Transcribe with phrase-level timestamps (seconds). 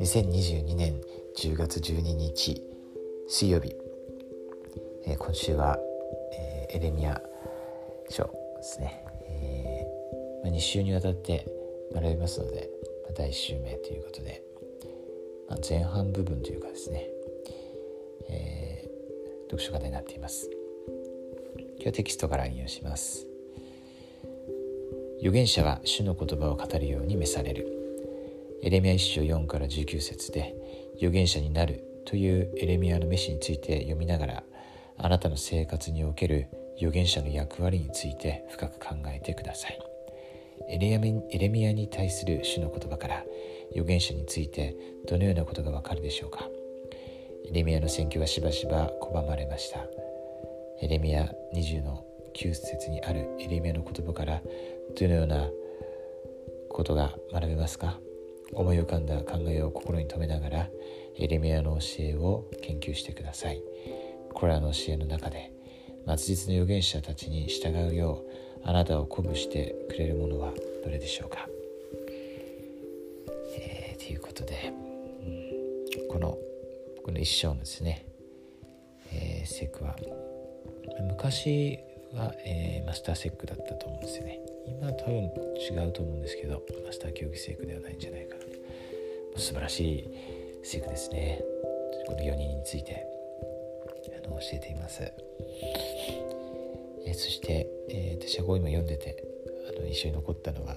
[0.00, 1.00] 2022年
[1.36, 2.62] 10月12日
[3.26, 3.74] 水曜日、
[5.04, 5.76] えー、今週は、
[6.32, 7.20] えー、エレミア
[8.08, 11.44] 書ですね、えーまあ、2週にわたって
[11.92, 12.70] 学びますので、
[13.02, 14.44] まあ、第1週目ということで、
[15.48, 17.08] まあ、前半部分というかですね、
[18.28, 18.88] え、
[19.50, 20.48] 読書課題になっています。
[21.56, 23.31] 今日はテキストから引用します。
[25.22, 27.68] 預言者は主の言葉を語るように召される。
[28.60, 30.52] エレミア1章4から19節で
[30.96, 34.42] 預言者になるというエレミアの召しについて読みながら
[34.98, 39.78] あなたの生活における預言者の役割について深く考えてください。
[40.68, 43.24] エレミアに対する主の言葉から
[43.70, 46.48] 預言者についてどのようなことがわかるでしょうか。
[47.48, 49.86] エレミアの選挙はしばしば拒まれました。
[50.80, 54.42] エレミア20の9節にあるエレミアの言葉から
[54.98, 55.48] どのような
[56.70, 57.98] ことが学べますか？
[58.52, 60.68] 思い浮かんだ考えを心に留めながら
[61.18, 63.62] エレミアの教えを研究してください。
[64.34, 65.52] これらの教えの中で
[66.16, 68.24] 末日の預言者たちに従うよ
[68.64, 70.52] うあなたを鼓舞してくれるものは
[70.84, 71.48] どれでしょうか？
[73.56, 74.72] えー、ということで、
[76.00, 76.38] うん、この
[77.04, 78.06] この一章のですね、
[79.12, 79.96] えー、セクは
[81.08, 81.78] 昔
[82.14, 84.40] は、えー、マスターセックだったと思うんですよね。
[84.66, 88.42] 今は多分違うと思うんですけどマスター競技セークではないんじゃないかな。
[89.36, 90.10] 素晴らしい
[90.62, 91.42] セークですね。
[92.06, 93.06] この4人について
[94.24, 95.02] あの教えています、
[97.06, 99.24] えー、そして、えー、私はこう今読んでて
[99.68, 100.76] あの印象に残ったのは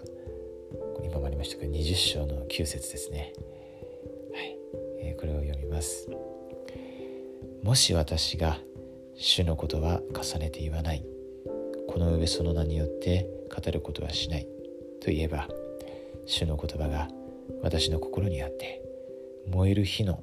[1.04, 3.34] 今もありましたが20章の9節ですね。
[4.34, 4.58] はい、
[5.02, 6.10] えー、これを読みます。
[7.64, 8.60] もし私が
[9.16, 11.15] 主のことは重ねて言わない。
[11.96, 14.46] この上その名によって語ることはしない。
[15.00, 15.48] と言えば
[16.26, 17.08] 主の言葉が
[17.62, 18.82] 私の心にあって
[19.48, 20.22] 燃える火の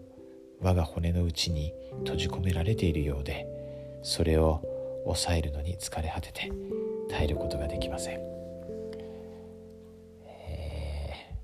[0.61, 3.47] 我が骨の内に閉じ込められているようで
[4.03, 4.61] それを
[5.05, 6.53] 抑えるのに疲れ果てて
[7.09, 8.21] 耐えることができません、
[10.27, 11.37] え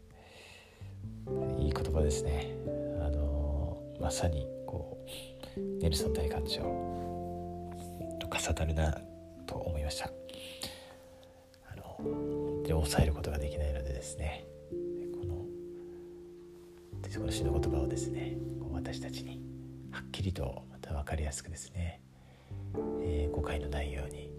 [1.25, 2.54] ー、いい言葉ですね。
[3.00, 4.98] あの、まさにこ
[5.56, 6.60] うネルソン大艦長
[8.19, 9.00] と重なるな
[9.47, 10.17] と思いました。
[12.80, 14.46] 抑えることができないのでですね。
[15.20, 15.34] この
[17.18, 18.36] この詩の言葉をですね
[18.70, 19.40] 私たちに
[19.90, 22.00] はっきりとまた分かりやすくですね、
[23.02, 24.30] えー、誤解のないように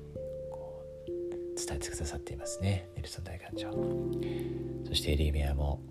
[0.52, 2.90] こう伝えてくださっていますね。
[2.96, 3.72] ネルソン大艦長
[4.88, 5.82] そしてエリーメアも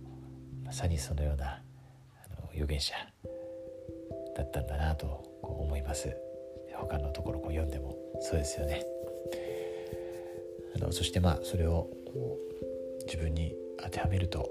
[0.64, 2.94] まさにそのようなあの預言者
[4.36, 5.06] だったんだなと
[5.42, 6.16] こう思います。
[6.74, 8.84] 他のところを読んでもそうですよね。
[10.76, 11.88] あのそしてまあそれを
[13.06, 14.50] 自分に当てはめると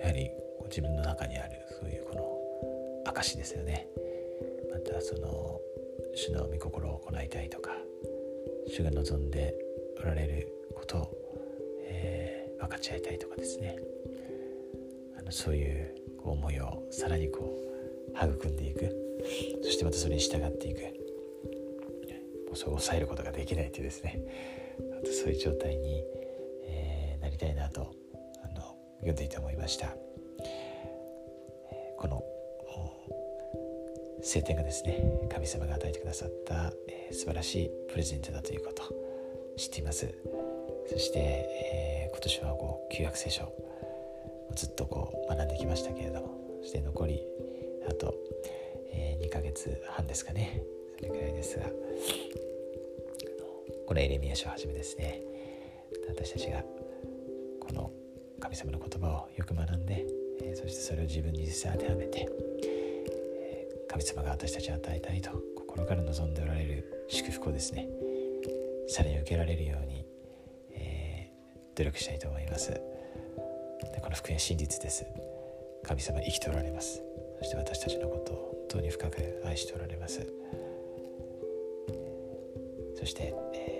[0.00, 0.30] やはり
[0.68, 3.88] 自分の中にあるそういうこの証ですよね。
[4.70, 5.60] またその
[6.14, 7.70] 主の御心を行いたいとか
[8.68, 9.54] 主が望んで
[10.00, 11.18] おられることを、
[11.82, 13.76] えー、分かち合いたいとかですね。
[15.18, 17.58] あのそういう思いをさらにこ
[18.14, 18.94] う育んでいく。
[19.62, 20.80] そしてまたそれに従っていく。
[22.48, 24.22] もうそう抑えることができないというですね。
[25.04, 26.04] そういう状態に、
[26.64, 27.92] えー、なりたいなと
[28.44, 29.94] あの読んでいて思いました。
[31.96, 32.22] この
[34.22, 38.82] 晴天がですね神様が与えてくださった、えー、素晴らしいプレゼントだということ
[39.56, 40.12] 知っています。
[40.86, 43.52] そして、えー、今年はこう旧約聖書
[44.54, 47.22] ずっとこう学んできましたけれどもそして残り
[47.88, 48.14] あと、
[48.92, 50.62] えー、2ヶ月半ですかね。
[50.98, 51.66] それくらいですが。
[53.88, 55.22] このエレミア書をはじめですね。
[56.08, 56.62] 私たちが
[57.58, 57.90] この
[58.38, 60.04] 神様の言葉をよく学んで、
[60.42, 62.28] え、そしてそれを自分に実際当てはめて、
[62.62, 67.88] え、神様が私たちに与えたいと心から望んでおられる祝福をですね
[68.88, 70.04] さらに受けられるように、
[70.72, 72.72] えー、努力したいと思います。
[72.72, 72.80] で
[74.02, 75.06] この福音は真実です。
[75.82, 77.02] 神様生きておられます。
[77.38, 78.36] そして私たちのことを
[78.68, 80.26] 本当に深く愛しておられます。
[82.98, 83.77] そして、えー、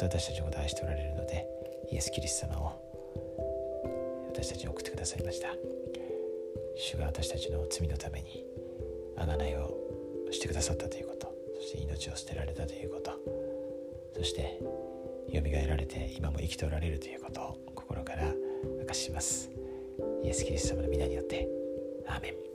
[0.00, 1.46] 私たちのことを愛しておられるので
[1.90, 5.48] イエス・キリスト様を私たちに送ってくださいました。
[6.76, 8.44] 主が私たちの罪のために
[9.16, 9.74] 贖いを
[10.30, 13.12] してくださったということそして命を捨てられたということ
[14.16, 14.58] そして
[15.30, 18.32] よみがえられて今も生きておられるということを心から
[18.80, 19.50] 明かします。
[20.22, 21.48] イエス・キリスト様の皆によって
[22.06, 22.53] アーメン。